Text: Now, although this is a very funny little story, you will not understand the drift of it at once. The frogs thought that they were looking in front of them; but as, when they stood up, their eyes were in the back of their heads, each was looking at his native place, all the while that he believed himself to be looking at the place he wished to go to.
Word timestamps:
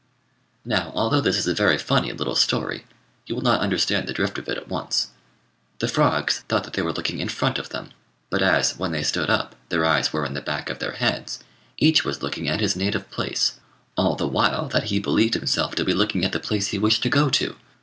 Now, 0.65 0.91
although 0.95 1.21
this 1.21 1.37
is 1.37 1.45
a 1.45 1.53
very 1.53 1.77
funny 1.77 2.11
little 2.11 2.33
story, 2.35 2.87
you 3.27 3.35
will 3.35 3.43
not 3.43 3.61
understand 3.61 4.07
the 4.07 4.13
drift 4.13 4.39
of 4.39 4.49
it 4.49 4.57
at 4.57 4.67
once. 4.67 5.09
The 5.77 5.87
frogs 5.87 6.39
thought 6.49 6.63
that 6.63 6.73
they 6.73 6.81
were 6.81 6.91
looking 6.91 7.19
in 7.19 7.29
front 7.29 7.59
of 7.59 7.69
them; 7.69 7.91
but 8.31 8.41
as, 8.41 8.79
when 8.79 8.93
they 8.93 9.03
stood 9.03 9.29
up, 9.29 9.55
their 9.69 9.85
eyes 9.85 10.11
were 10.11 10.25
in 10.25 10.33
the 10.33 10.41
back 10.41 10.71
of 10.71 10.79
their 10.79 10.93
heads, 10.93 11.43
each 11.77 12.03
was 12.03 12.23
looking 12.23 12.47
at 12.49 12.61
his 12.61 12.75
native 12.75 13.11
place, 13.11 13.59
all 13.95 14.15
the 14.15 14.27
while 14.27 14.67
that 14.69 14.85
he 14.85 14.97
believed 14.97 15.35
himself 15.35 15.75
to 15.75 15.85
be 15.85 15.93
looking 15.93 16.25
at 16.25 16.31
the 16.31 16.39
place 16.39 16.69
he 16.69 16.79
wished 16.79 17.03
to 17.03 17.09
go 17.09 17.29
to. 17.29 17.55